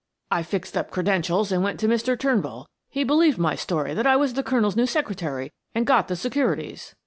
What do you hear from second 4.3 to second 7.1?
the colonel's new secretary and got the securities."